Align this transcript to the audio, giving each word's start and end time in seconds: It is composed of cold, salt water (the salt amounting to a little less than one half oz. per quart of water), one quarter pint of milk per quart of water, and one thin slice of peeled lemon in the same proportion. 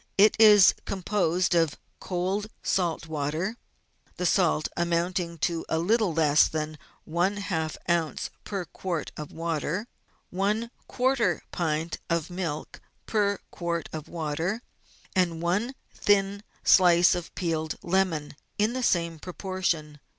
It 0.17 0.35
is 0.39 0.73
composed 0.83 1.53
of 1.53 1.77
cold, 1.99 2.47
salt 2.63 3.05
water 3.05 3.57
(the 4.17 4.25
salt 4.25 4.67
amounting 4.75 5.37
to 5.45 5.63
a 5.69 5.77
little 5.77 6.11
less 6.11 6.47
than 6.47 6.79
one 7.05 7.37
half 7.37 7.77
oz. 7.87 8.31
per 8.43 8.65
quart 8.65 9.11
of 9.15 9.31
water), 9.31 9.85
one 10.31 10.71
quarter 10.87 11.43
pint 11.51 11.99
of 12.09 12.31
milk 12.31 12.81
per 13.05 13.37
quart 13.51 13.89
of 13.93 14.07
water, 14.09 14.63
and 15.15 15.39
one 15.39 15.75
thin 15.93 16.41
slice 16.63 17.13
of 17.13 17.31
peeled 17.35 17.75
lemon 17.83 18.35
in 18.57 18.73
the 18.73 18.81
same 18.81 19.19
proportion. 19.19 19.99